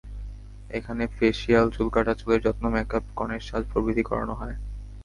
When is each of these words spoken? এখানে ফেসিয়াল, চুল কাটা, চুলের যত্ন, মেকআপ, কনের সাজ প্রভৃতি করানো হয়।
এখানে 0.69 1.03
ফেসিয়াল, 1.17 1.65
চুল 1.71 1.87
কাটা, 1.89 2.13
চুলের 2.15 2.39
যত্ন, 2.45 2.63
মেকআপ, 2.67 3.05
কনের 3.17 3.41
সাজ 3.41 3.63
প্রভৃতি 3.71 4.03
করানো 4.03 4.33
হয়। 4.33 4.55